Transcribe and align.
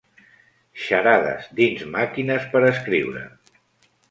Xarades 0.85 1.51
dins 1.59 1.85
Màquines 1.99 2.49
per 2.55 2.63
escriure. 2.71 3.23